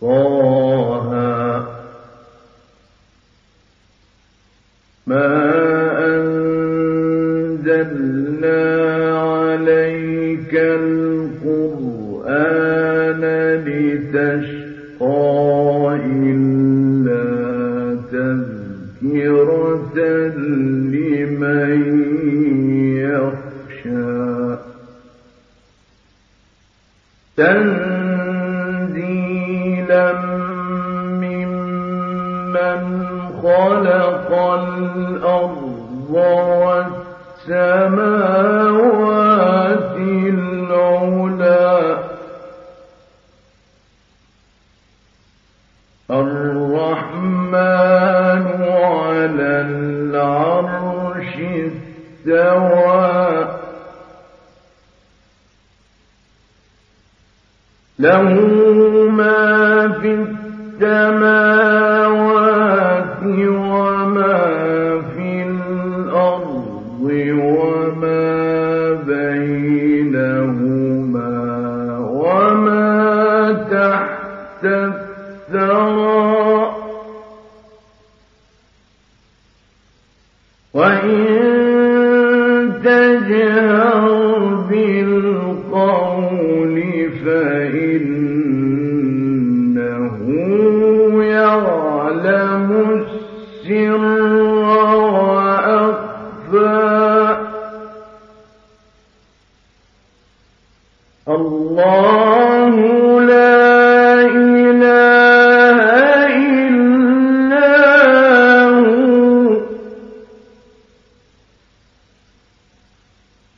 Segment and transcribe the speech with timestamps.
[0.00, 1.19] 佛。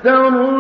[0.06, 0.53] يصدن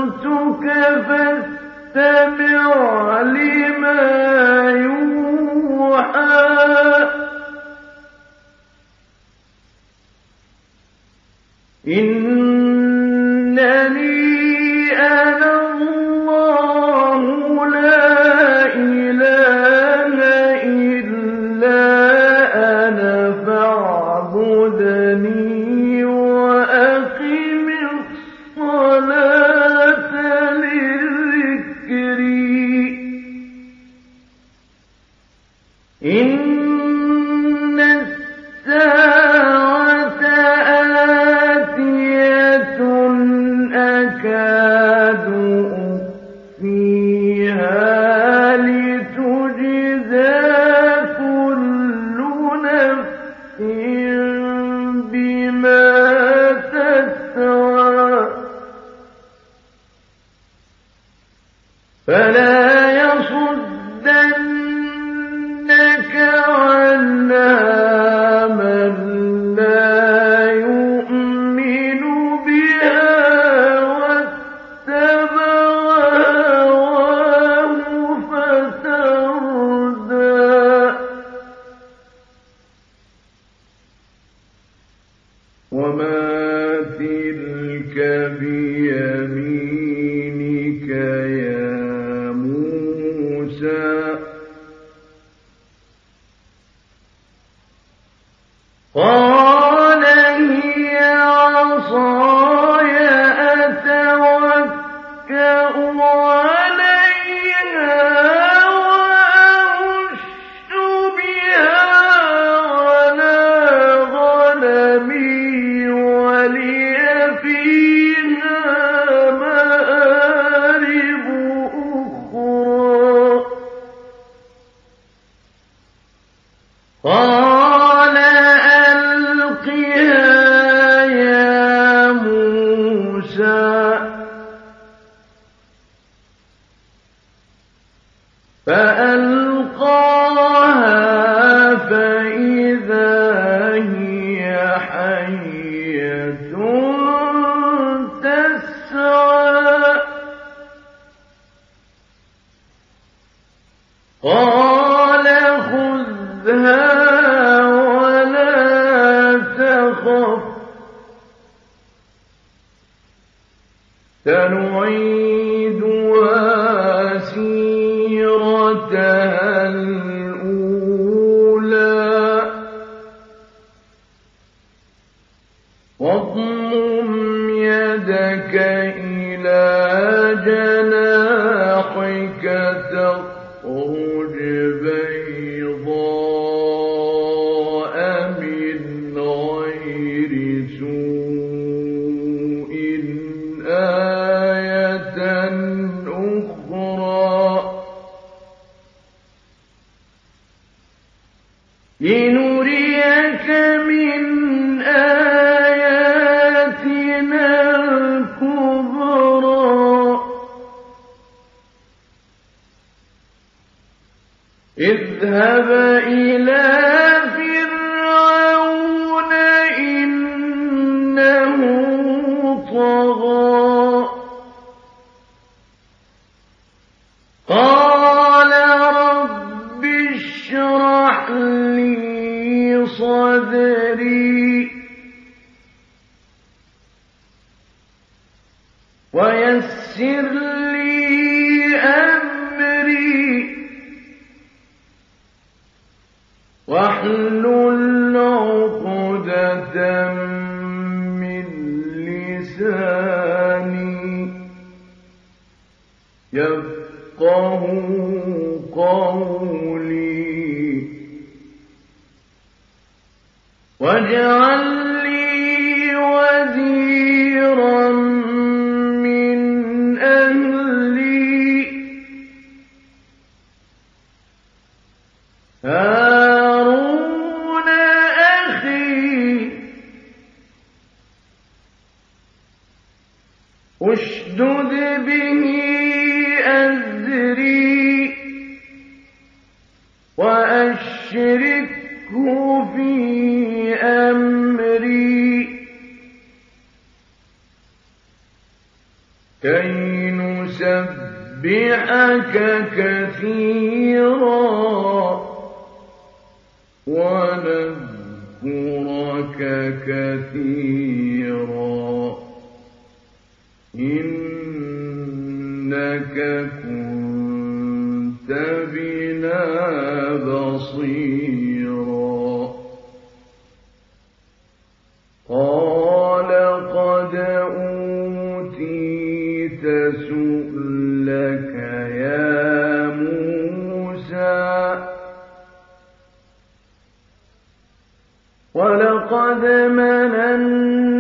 [339.04, 340.96] ولقد مننا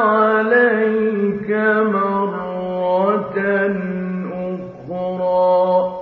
[0.00, 1.50] عليك
[1.92, 3.38] مرة
[4.32, 6.00] أخرى.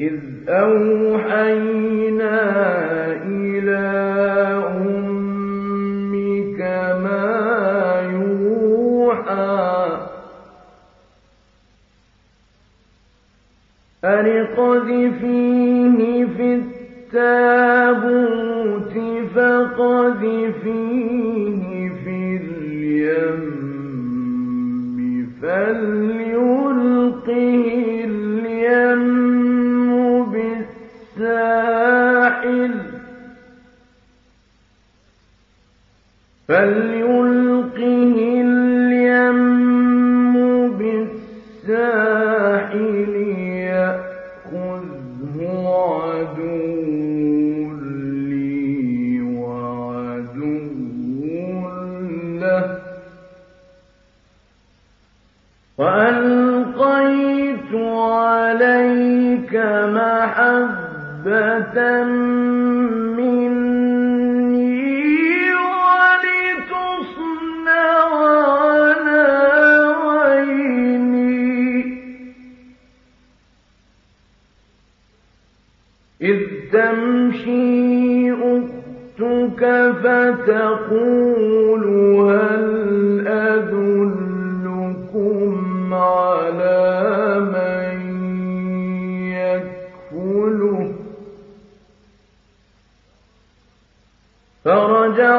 [0.00, 1.81] إذ أوحينا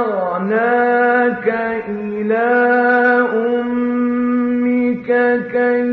[0.03, 1.47] رَجَعْنَاكَ
[1.87, 2.53] إِلَىٰ
[3.47, 5.09] أُمِّكَ
[5.51, 5.83] كَيْ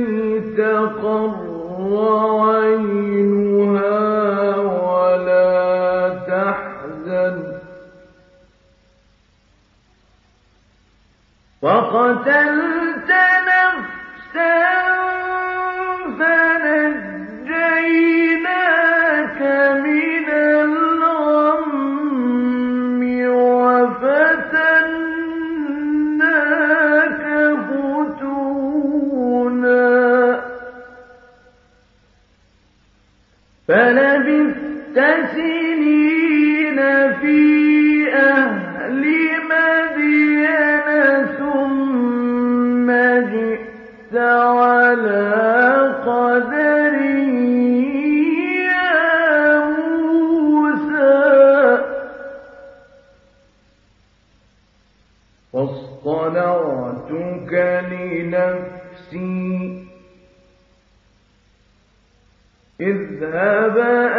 [0.59, 1.93] تَقَرَّ
[2.51, 3.99] عَيْنُهَا
[4.59, 5.51] وَلَا
[6.29, 7.55] تَحْزَنَ ۚ.
[11.63, 12.70] وَقَتَلْنَا
[63.31, 64.10] اذهبا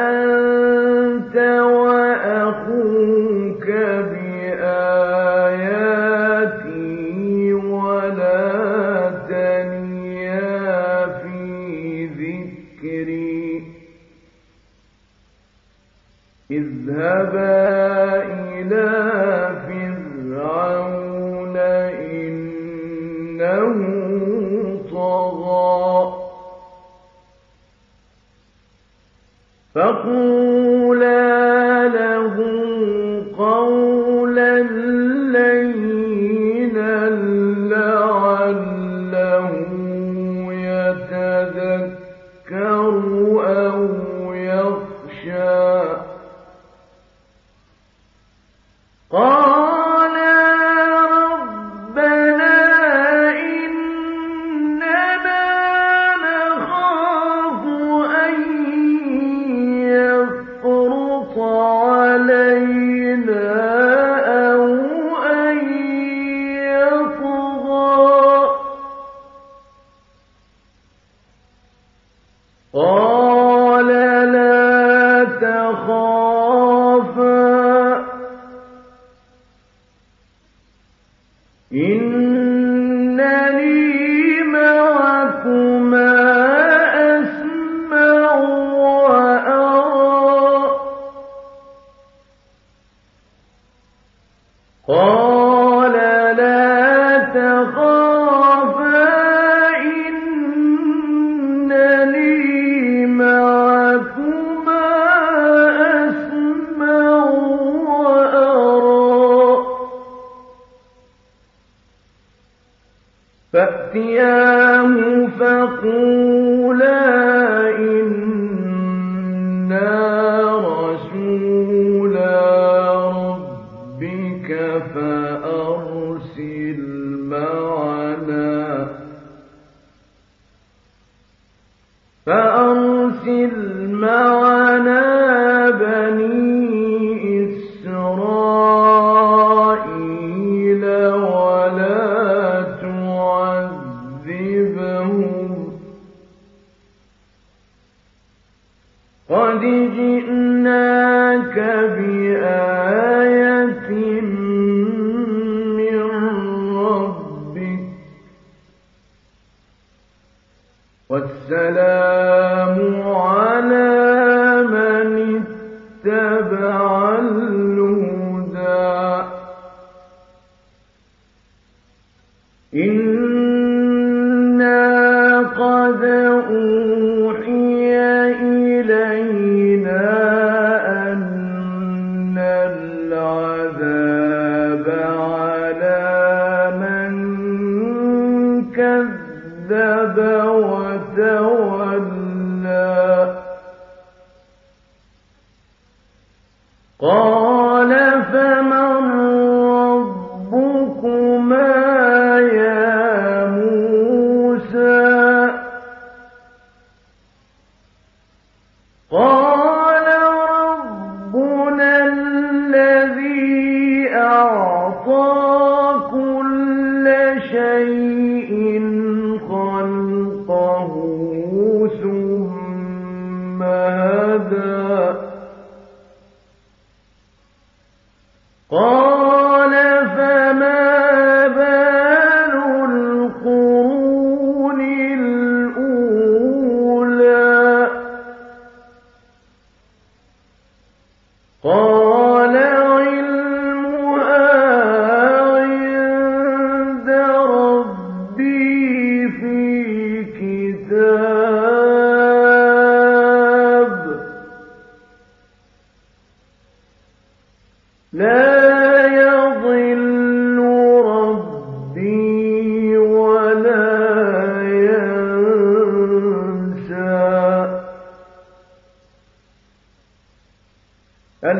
[161.52, 162.11] والسلام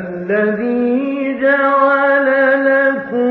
[0.10, 2.28] الذي جعل
[2.66, 3.31] لكم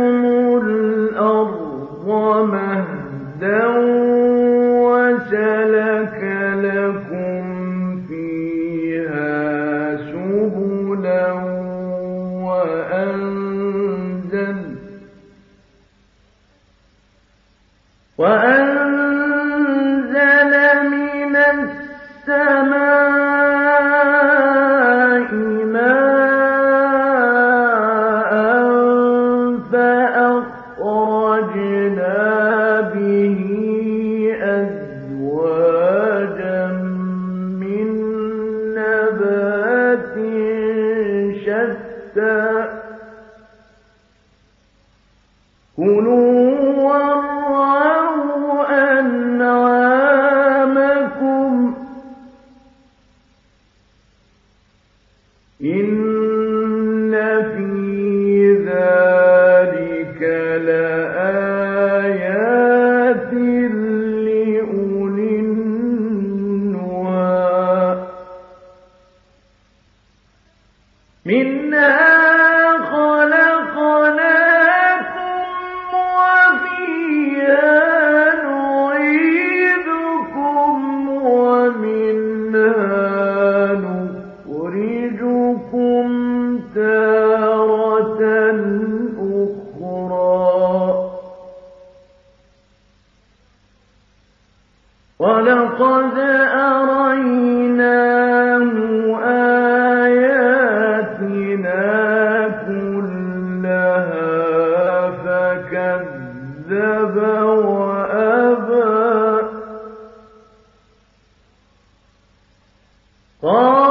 [113.43, 113.90] 啊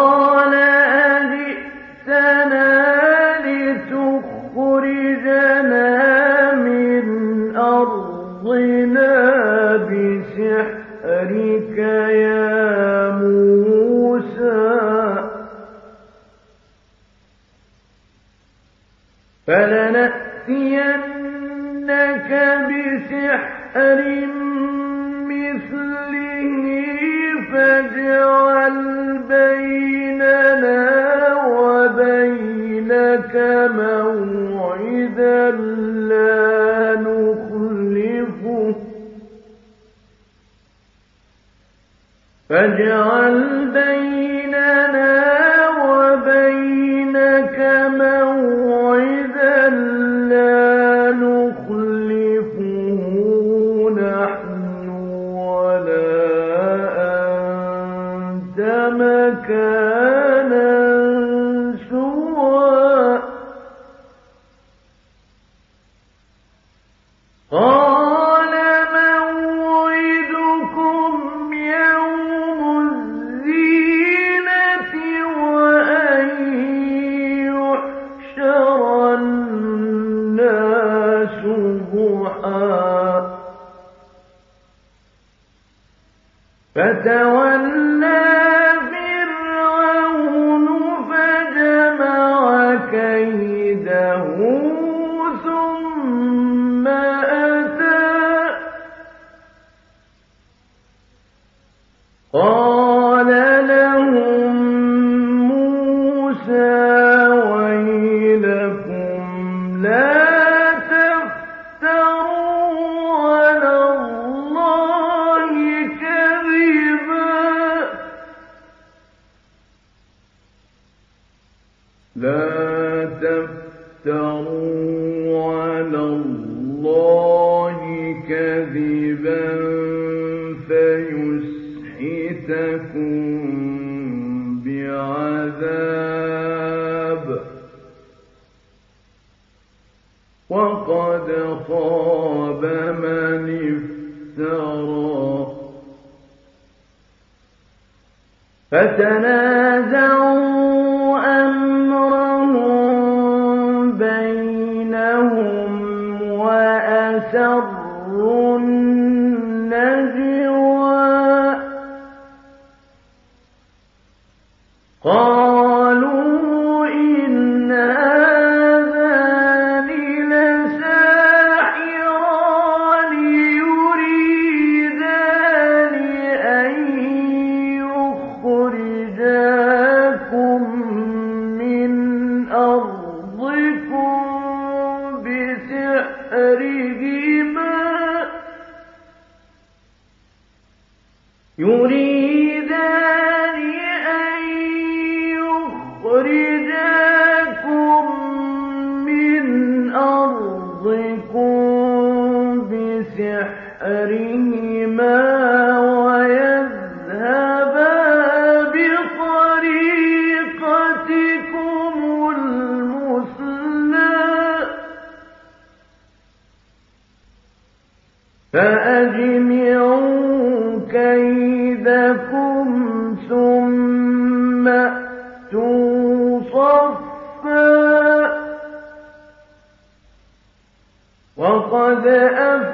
[231.90, 232.69] قد أفلح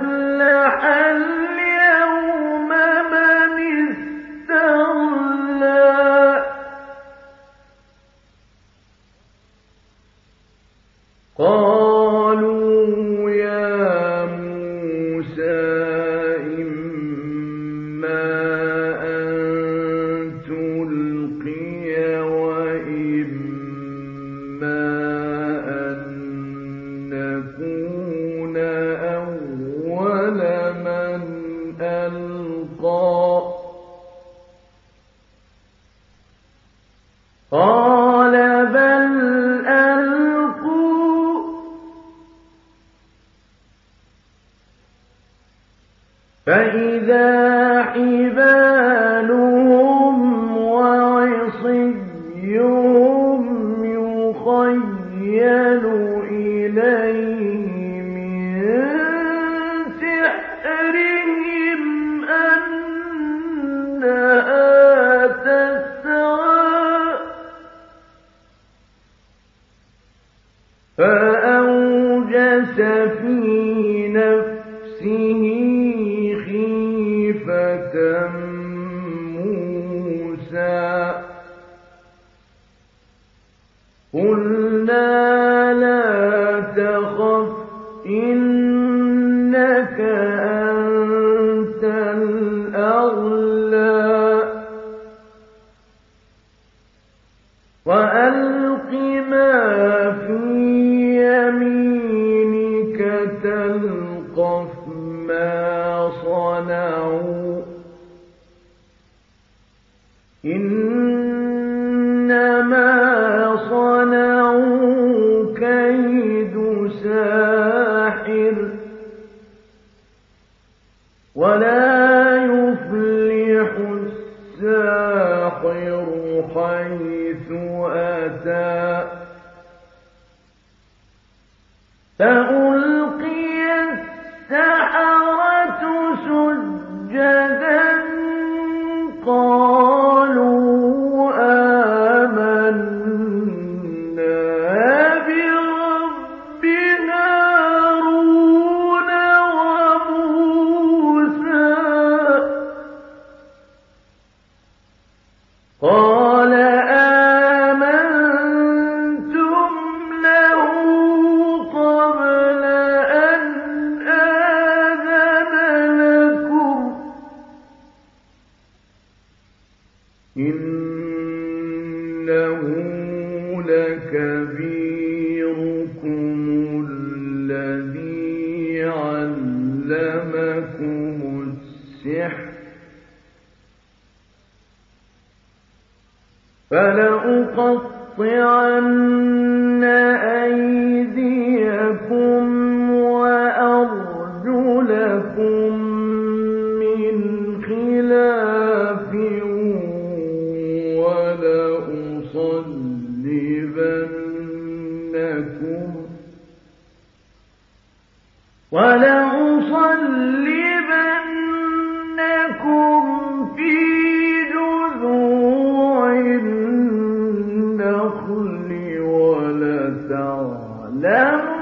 [220.95, 221.54] لم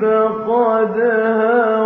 [0.00, 1.77] فقالوا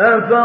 [0.00, 0.42] هذا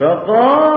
[0.00, 0.69] إله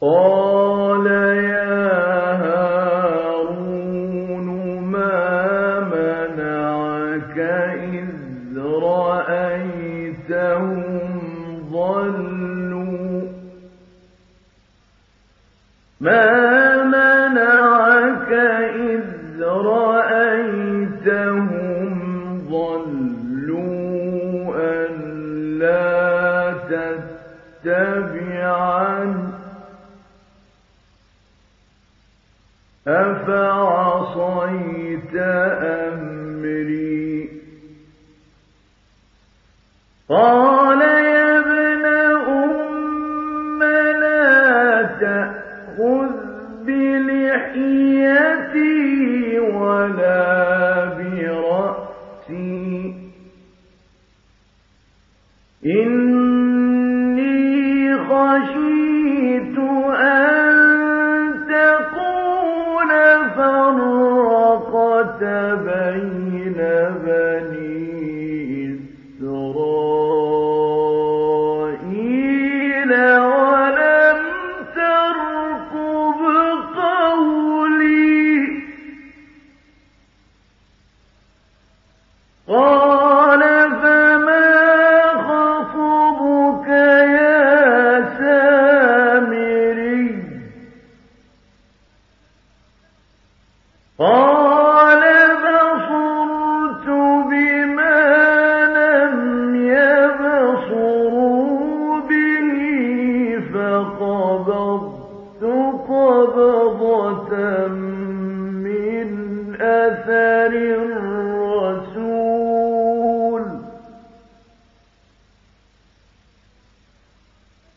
[0.00, 0.55] 哦。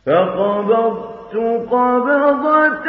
[0.10, 1.36] فَقَبَضْتُ
[1.72, 2.88] قَبْضَةً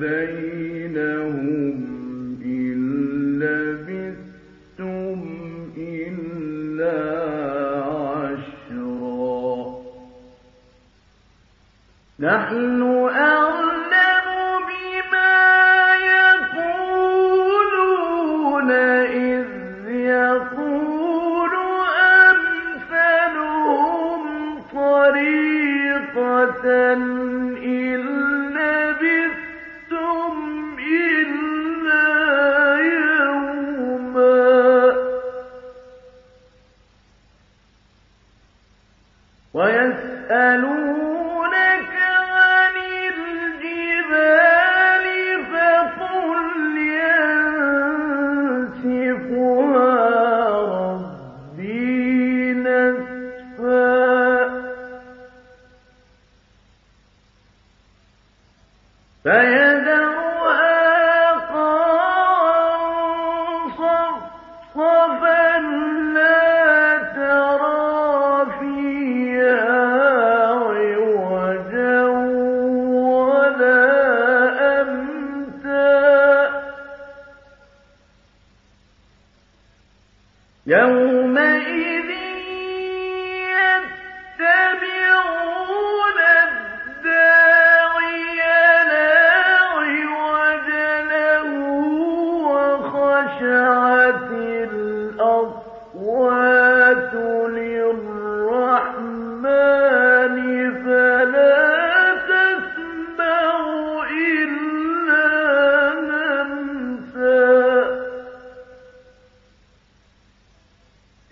[0.00, 1.76] بَيْنَهُمْ
[2.44, 2.78] إِن
[3.38, 5.18] لَّبِثْتُمْ
[5.76, 7.00] إِلَّا
[7.82, 9.80] عَشْرًا.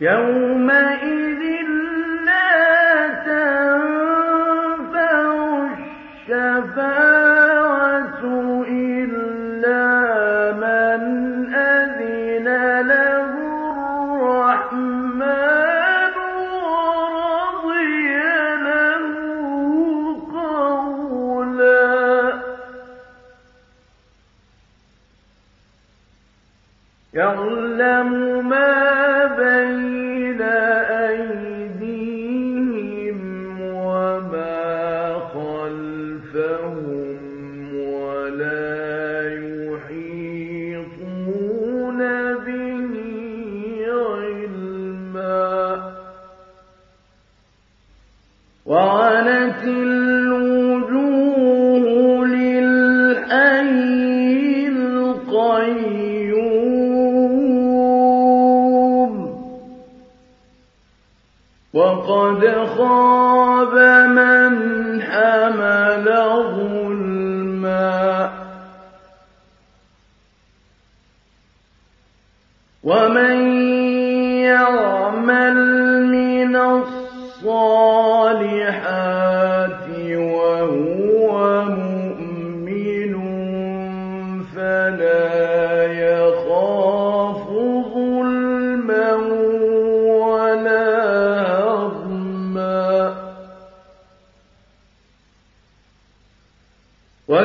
[0.00, 1.27] يَوْمَئِذٍ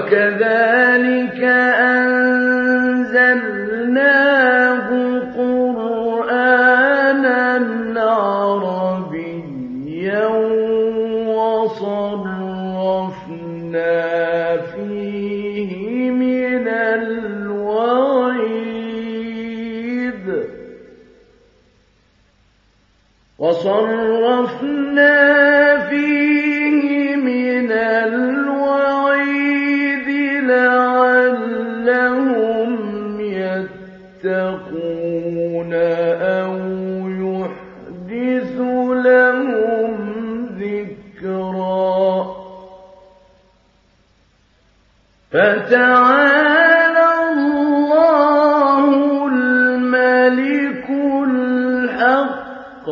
[0.03, 1.39] وكذلك
[2.03, 3.23] أنزلناه
[5.37, 6.73] قرآنا
[8.01, 9.47] عربيا
[11.27, 12.17] وصرفنا
[14.57, 15.71] فيه
[16.11, 17.23] من الوعيد
[23.39, 24.73] وصرفنا
[45.63, 48.85] فَتَعَالَى اللَّهُ
[49.27, 50.87] الْمَلِكُ
[51.29, 52.87] الْحَقُّ.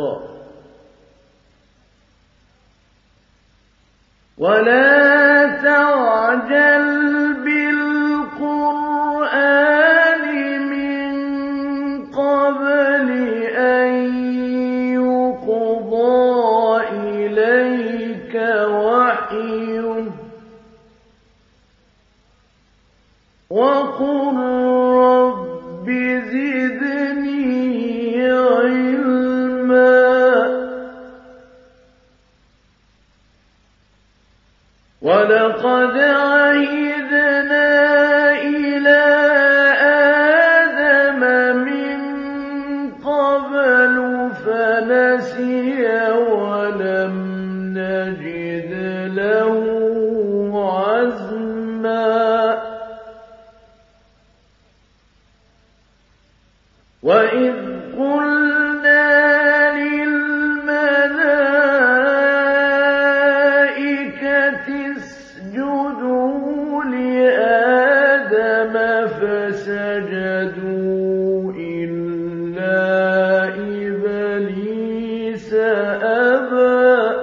[75.54, 77.22] أبا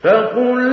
[0.00, 0.67] فقل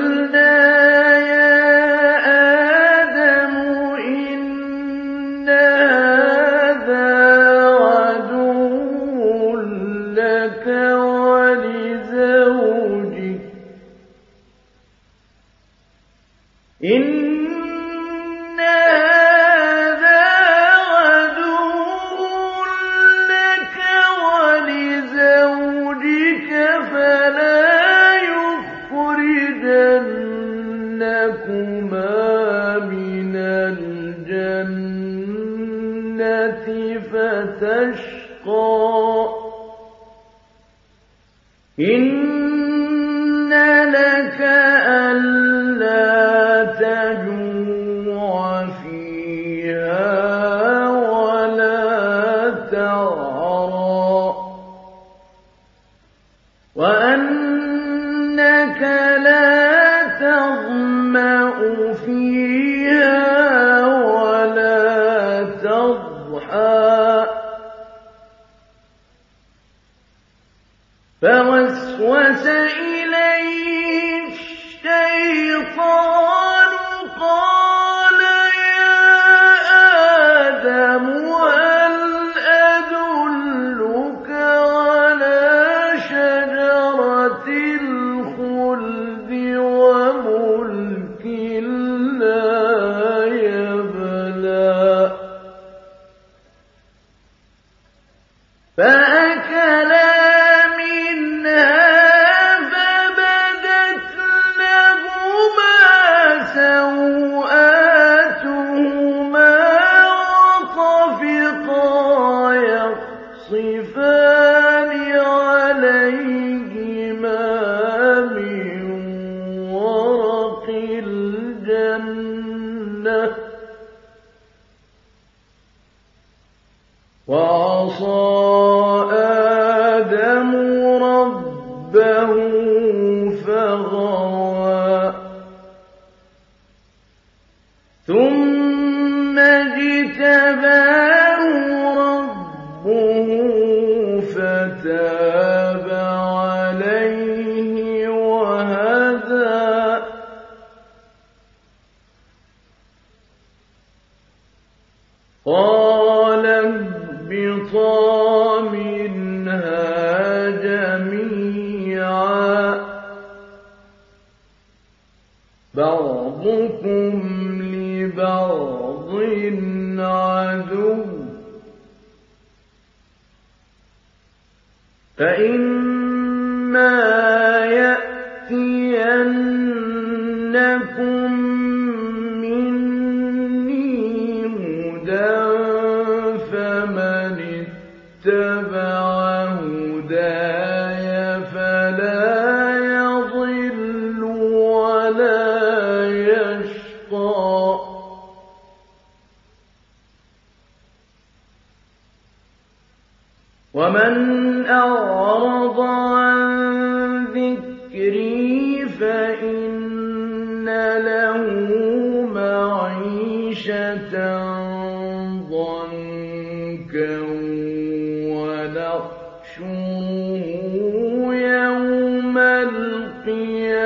[223.28, 223.84] القيامة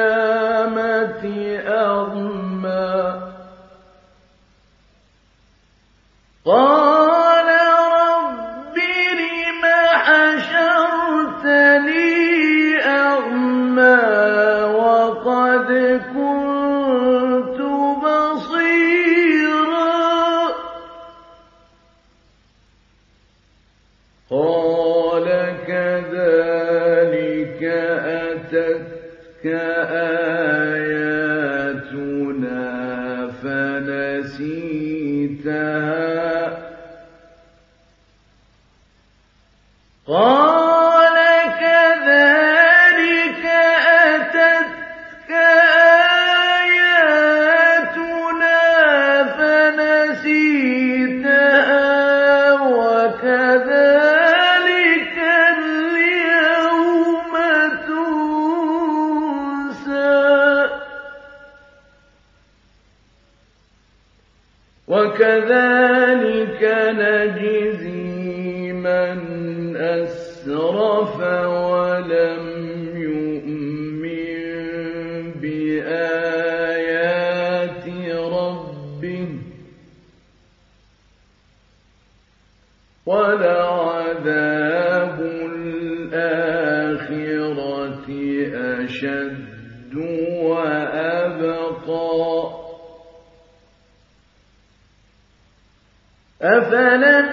[96.57, 97.28] أفلم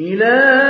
[0.00, 0.69] إلى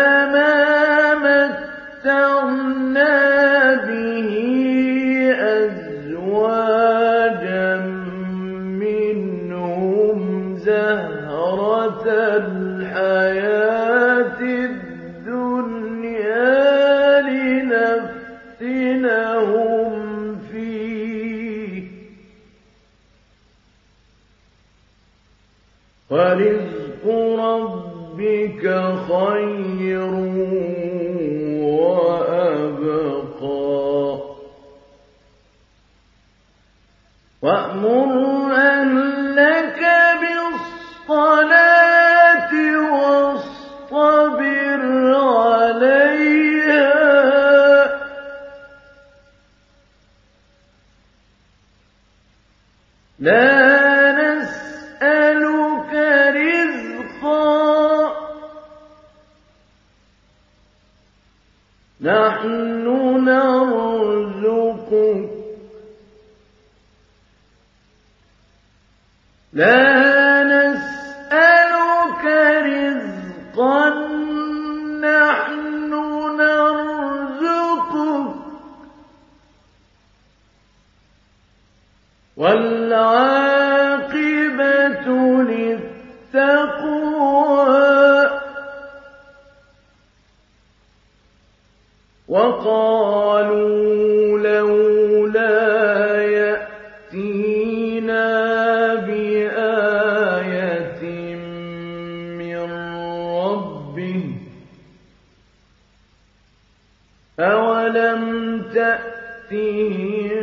[107.81, 110.41] ولم تأتهم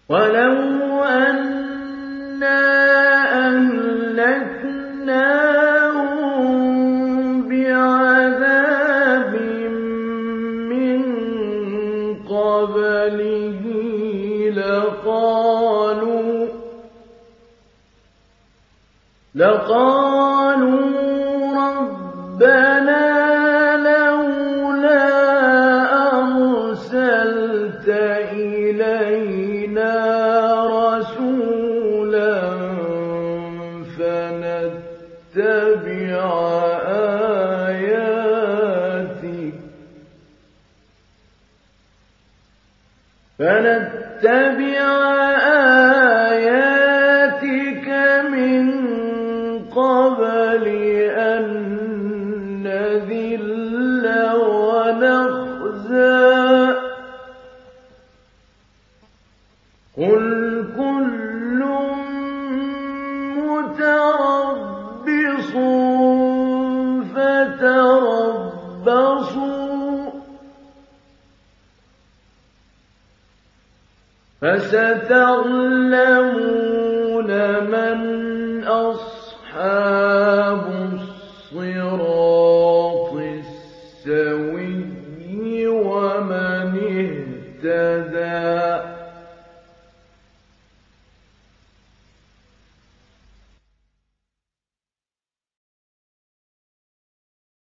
[0.10, 0.49] ولم
[19.40, 20.80] لقالوا
[21.56, 22.79] ربنا
[74.72, 76.30] فستعلمون
[77.72, 78.09] من